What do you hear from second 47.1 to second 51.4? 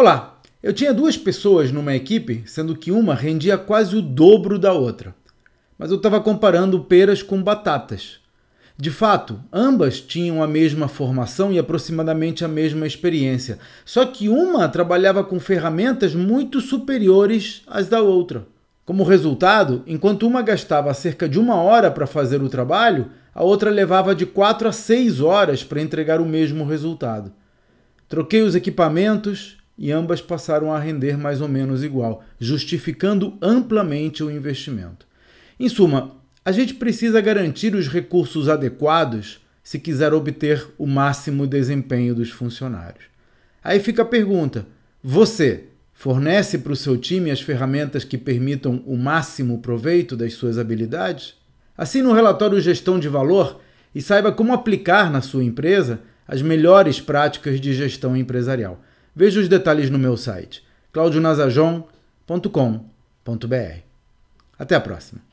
as ferramentas que permitam o máximo proveito das suas habilidades?